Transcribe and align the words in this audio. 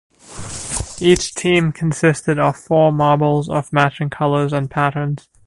Each 0.99 1.31
team 1.35 1.71
consisted 1.71 2.39
of 2.39 2.57
four 2.57 2.91
marbles 2.91 3.49
of 3.49 3.71
matching 3.71 4.09
colors 4.09 4.51
and 4.51 4.67
patterns. 4.67 5.29